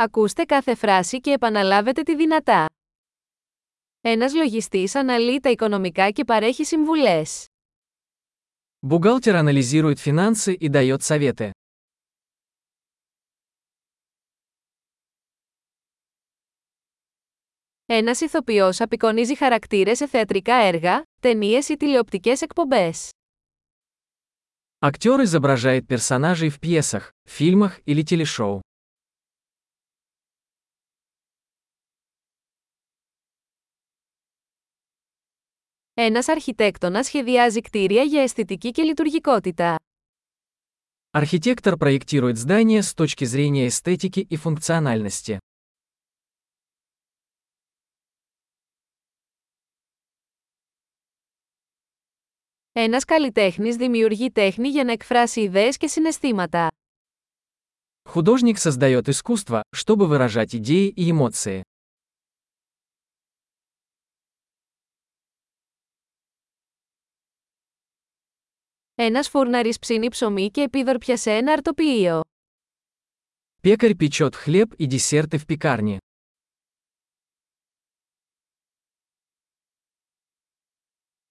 [0.00, 2.66] Ακούστε κάθε φράση και επαναλάβετε τη δυνατά.
[4.00, 7.46] Ένας λογιστής αναλύει τα οικονομικά και παρέχει συμβουλές.
[8.86, 11.50] Бухгалтер анализирует финансы и дает советы.
[17.86, 23.10] Ένας ηθοποιός απεικονίζει χαρακτήρες σε θεατρικά έργα, ταινίες ή τηλεοπτικές εκπομπές.
[24.80, 28.60] Актер изображает персонажей в пьесах, фильмах или телешоу.
[35.97, 39.75] Ένας αρχιτέκτονας σχεδιάζει κτίρια για αισθητική και λειτουργικότητα.
[41.15, 45.37] Архитектор проектирует здания с точки зрения эстетики и функциональности.
[52.71, 56.67] Ένας καλλιτέχνης δημιουργεί τέχνη για να εκφράσει ιδέες και συναισθήματα.
[58.09, 61.61] Художник создает искусство, чтобы выражать идеи и эмоции.
[68.97, 72.21] Ένας φούρναρης ψήνει ψωμί και επίδορπια σε ένα αρτοποιείο.
[73.61, 75.97] Пекарь печет хлеб и десерты в пекарне.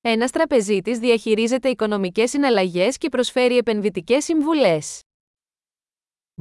[0.01, 5.01] Ένας τραπεζίτης διαχειρίζεται οικονομικές συναλλαγές και προσφέρει επενδυτικές συμβουλές.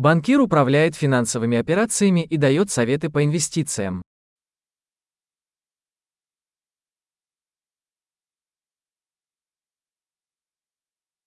[0.01, 3.99] Банкир управляет финансовыми операциями и дает советы по инвестициям.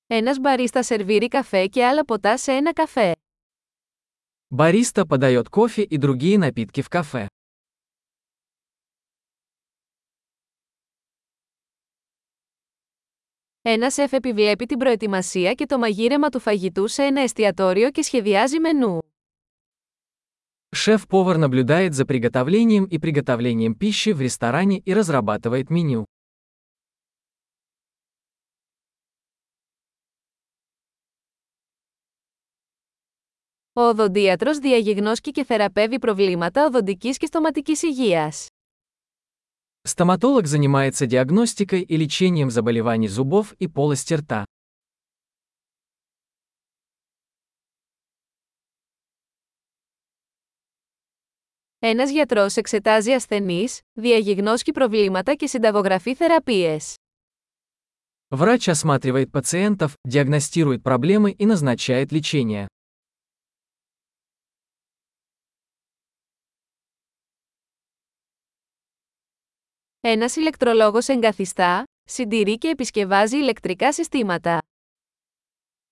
[0.09, 3.13] Ένας μπαρίστα σερβίρει καφέ και άλλα ποτά σε ένα καφέ.
[4.57, 7.27] Бариста подает кофе и другие напитки в кафе.
[13.63, 18.59] Ένα σεφ επιβλέπει την προετοιμασία και το μαγείρεμα του φαγητού σε ένα εστιατόριο και σχεδιάζει
[18.61, 18.99] μενού.
[20.77, 26.05] Шеф-повар наблюдает за приготовлением и приготовлением пищи в ресторане и разрабатывает меню.
[33.79, 38.47] Ο οδοντίατρος διαγιγνώσκει και θεραπεύει προβλήματα οδοντικής και στοματικής υγείας.
[39.87, 44.45] Стоматолог занимается диагностикой и лечением заболеваний зубов и полости рта.
[51.79, 56.95] Ένας γιατρός εξετάζει ασθενείς, διαγιγνώσκει προβλήματα και συνταγογραφεί θεραπείες.
[58.29, 62.67] Врач осматривает пациентов, диагностирует проблемы и назначает лечение.
[70.09, 74.59] Ένας ηλεκτρολόγος εγκαθιστά, συντηρεί και επισκευάζει ηλεκτρικά συστήματα.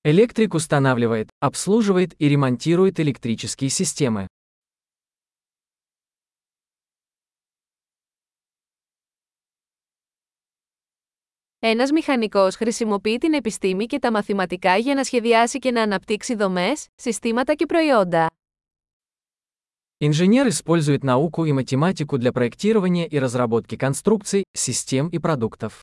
[0.09, 4.25] Электрик устанавливает, обслуживает и ремонтирует электрические системы.
[11.59, 16.87] Ένας μηχανικός χρησιμοποιεί την επιστήμη και τα μαθηματικά για να σχεδιάσει και να αναπτύξει δομές,
[16.95, 18.27] συστήματα και προϊόντα.
[20.01, 25.83] Инженер использует науку и математику для проектирования и разработки конструкций, систем и продуктов.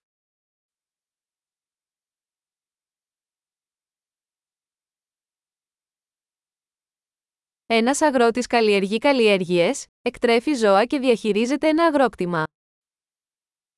[7.71, 12.43] Ένας αγρότης καλλιεργεί καλλιέργειες, εκτρέφει ζώα και διαχειρίζεται ένα αγρόκτημα.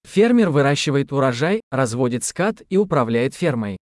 [0.08, 3.76] Фермер выращивает урожай, разводит скот и управляет фермой.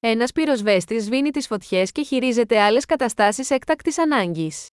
[0.00, 4.66] Ένας πυροσβέστης σβήνει τις φωτιές και χειρίζεται άλλες καταστάσεις έκτακτης ανάγκης.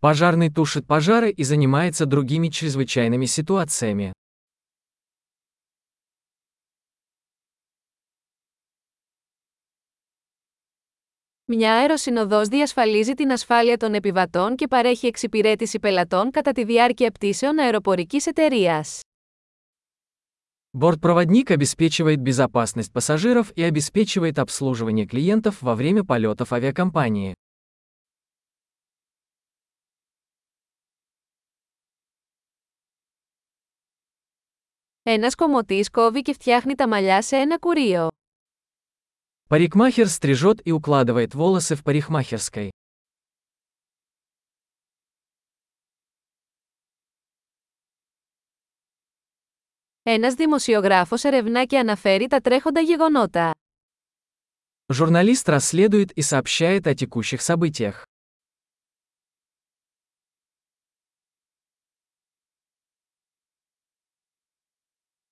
[0.00, 4.10] Пожарный тушит пожары и занимается другими чрезвычайными ситуациями.
[11.44, 17.58] Μια αεροσυνοδός διασφαλίζει την ασφάλεια των επιβατών και παρέχει εξυπηρέτηση πελατών κατά τη διάρκεια πτήσεων
[17.58, 19.00] αεροπορικής εταιρείας.
[20.72, 27.34] Бортпроводник обеспечивает безопасность пассажиров и обеспечивает обслуживание клиентов во время полетов авиакомпании.
[35.02, 38.08] Ένας κομμωτής κόβει και φτιάχνει τα μαλλιά σε ένα κουρίο.
[39.48, 42.70] Парикмахер стрижет и укладывает волосы в парикмахерской.
[50.10, 53.50] Ένας δημοσιογράφος ερευνά και αναφέρει τα τρέχοντα γεγονότα.
[54.94, 58.02] Журналист расследует и сообщает о текущих событиях.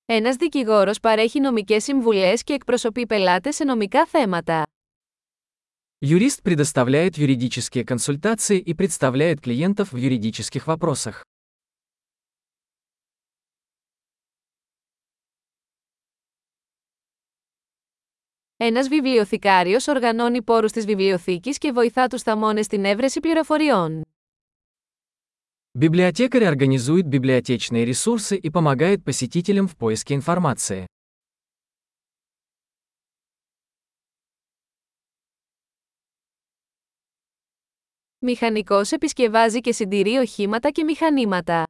[0.05, 4.63] Ένας δικηγόρος παρέχει νομικές συμβουλές και εκπροσωπεί πελάτες σε νομικά θέματα.
[6.07, 11.23] Юрист предоставляет юридические консультации и представляет клиентов в юридических вопросах.
[18.59, 24.03] Ένας βιβλιοθηκάριος οργανώνει πόρους της βιβλιοθήκης και βοηθά τους θαμώνες στην έβρεση πληροφοριών.
[25.79, 30.85] Библиотекарь организует библиотечные ресурсы и помогает посетителям в поиске информации.
[38.19, 41.65] Μηχανικός επισκευάζει και συντηρεί οχήματα και μηχανήματα.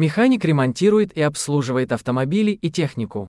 [0.00, 3.26] Механик ремонтирует и обслуживает автомобили и технику.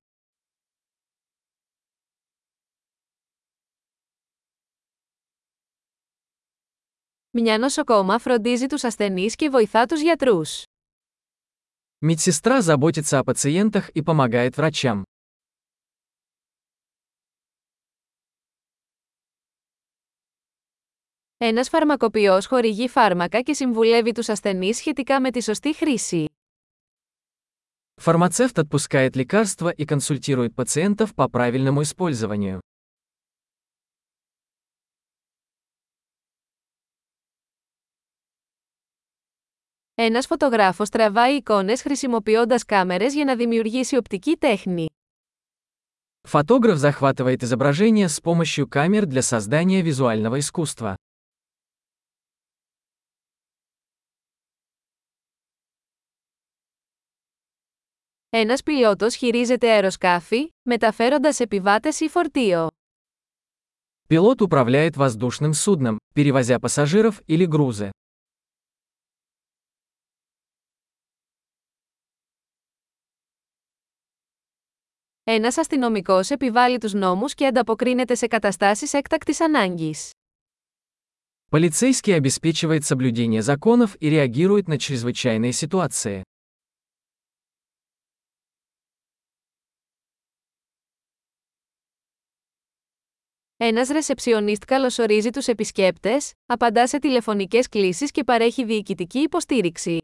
[7.33, 10.63] Μια νοσοκόμα φροντίζει τους ασθενείς και βοηθά τους γιατρούς.
[12.01, 15.03] Медсестра заботится о пациентах и помогает врачам.
[21.38, 26.25] Ένας φαρμακοποιός χορηγεί φάρμακα και συμβουλεύει τους ασθενείς σχετικά με τη σωστή χρήση.
[28.01, 32.59] Фармацевт отпускает лекарства и консультирует пациентов по правильному использованию.
[39.95, 44.86] Ένας φωτογράφος τραβάει εικόνες χρησιμοποιώντας κάμερες για να δημιουργήσει οπτική τέχνη.
[46.27, 50.94] Фотограф захватывает изображение с помощью камер для создания визуального искусства.
[58.30, 62.68] Ένας πιλότος χειρίζεται αεροσκάφη, μεταφέροντας επιβάτες ή φορτίο.
[64.09, 67.89] Пилот управляет воздушным судном, перевозя пассажиров или грузы.
[75.31, 80.12] Ένας αστυνομικός επιβάλλει τους νόμους και ανταποκρίνεται σε καταστάσεις έκτακτης ανάγκης.
[81.51, 86.21] Полицейский обеспечивает соблюдение законов и реагирует на чрезвычайные ситуации.
[93.57, 100.01] Ένας ρεσεψιονίστ καλωσορίζει τους επισκέπτες, απαντά σε τηλεφωνικές κλήσεις και παρέχει διοικητική υποστήριξη.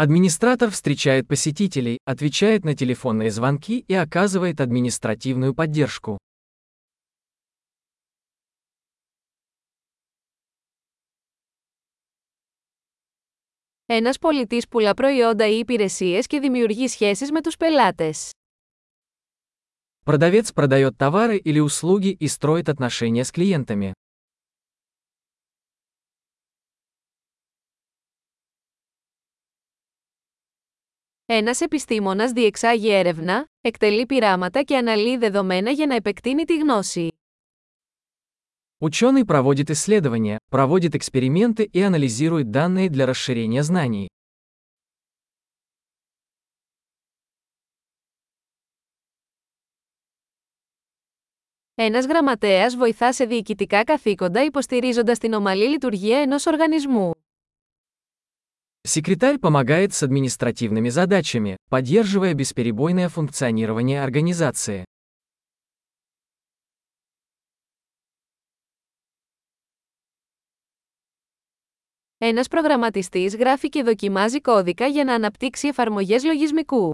[0.00, 6.18] Администратор встречает посетителей, отвечает на телефонные звонки и оказывает административную поддержку.
[13.88, 18.30] Ένας πολιτής πουλά προϊόντα ή υπηρεσίες και δημιουργεί σχέσεις με τους πελάτες.
[20.04, 23.92] Продавец продает товары или услуги и строит отношения с клиентами.
[31.30, 37.08] Ένας επιστήμονας διεξάγει έρευνα, εκτελεί πειράματα και αναλύει δεδομένα για να επεκτείνει τη γνώση.
[38.78, 44.06] Ученый проводит исследования, проводит эксперименты и анализирует данные для расширения знаний.
[51.74, 57.10] Ένας γραμματέας βοηθά σε διοικητικά καθήκοντα υποστηρίζοντας την ομαλή λειτουργία ενός οργανισμού.
[58.86, 64.84] Секретарь помогает с административными задачами, поддерживая бесперебойное функционирование организации.
[72.18, 76.90] Ένας προγραμματιστής γράφει και δοκιμάζει κώδικα για να αναπτύξει εφαρμογές λογισμικού.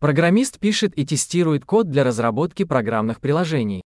[0.00, 3.80] Программист пишет и тестирует код для разработки программных приложений.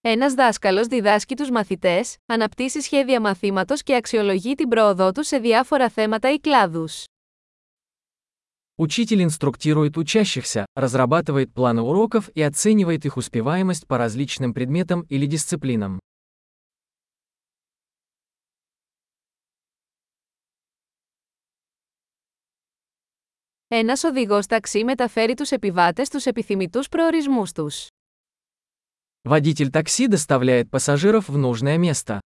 [0.00, 5.88] Ένας δάσκαλος διδάσκει τους μαθητές, αναπτύσσει σχέδια μαθήματος και αξιολογεί την πρόοδό τους σε διάφορα
[5.88, 7.04] θέματα ή κλάδους.
[8.76, 15.98] Учитель инструктирует учащихся, разрабатывает планы уроков и оценивает их успеваемость по различным предметам или дисциплинам.
[23.68, 27.86] Ένας οδηγός ταξί μεταφέρει τους επιβάτες στους επιθυμητούς προορισμούς τους.
[29.22, 32.20] Водитель такси доставляет пассажиров в нужное место.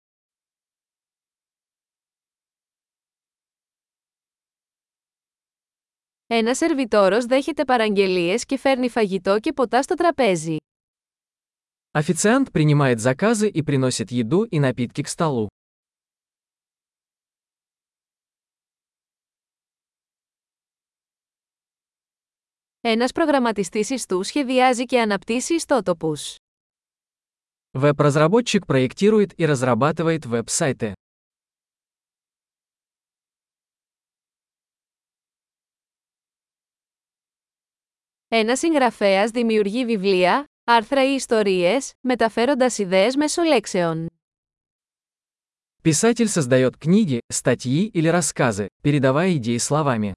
[6.30, 10.58] Ένας σερβιτόρος δέχεται παραγγελίες και φέρνει φαγητό και ποτά στο τραπέζι.
[12.00, 15.48] Официант принимает заказы и приносит еду и напитки к столу.
[22.82, 26.36] Ένας προγραμματιστής ιστού σχεδιάζει και αναπτύσσει ιστότοπους.
[27.74, 30.94] Веб-разработчик проектирует и разрабатывает веб-сайты.
[38.30, 44.08] Ένας συγγραφέας δημιουργεί βιβλία, άρθρα ή ιστορίες, μεταφέροντας ιδέες μέσω λέξεων.
[45.82, 50.14] Писатель создает книги, статьи или рассказы, передавая идеи словами.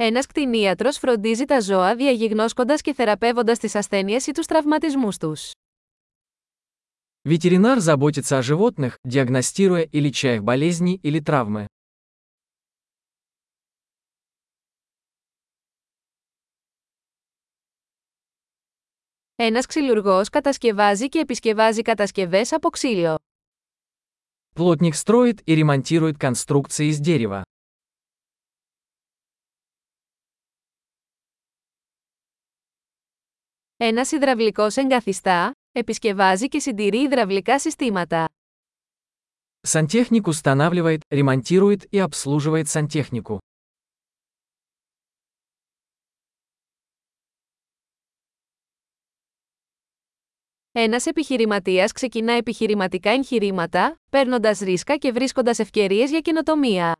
[0.00, 5.50] Ένας κτηνίατρος φροντίζει τα ζώα διαγιγνώσκοντας και θεραπεύοντας τις ασθένειες ή τους τραυματισμούς τους.
[7.28, 11.64] Ветеринар заботится о животных, диагностируя и леча их болезни или травмы.
[19.34, 23.18] Ένας ξυλουργός κατασκευάζει και επισκευάζει κατασκευές από ξύλο.
[24.54, 27.42] Плотник строит и ремонтирует конструкции из дерева.
[33.80, 38.28] Ένας υδραυλικός εγκαθιστά, επισκευάζει και συντηρεί υδραυλικά συστήματα.
[39.60, 43.38] Сантехник устанавливает, ремонтирует и обслуживает сантехнику.
[50.72, 56.96] Ένας επιχειρηματίας ξεκινά επιχειρηματικά εγχειρήματα, παίρνοντας ρίσκα και βρίσκοντας ευκαιρίες για καινοτομία.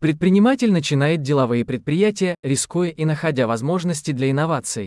[0.00, 4.86] Предприниматель начинает деловые предприятия, рискуя и находя возможности для инноваций.